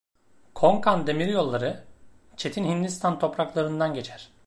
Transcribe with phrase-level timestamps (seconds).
[0.55, 1.83] Konkan Demiryolları,
[2.37, 4.29] çetin Hindistan topraklarından geçer.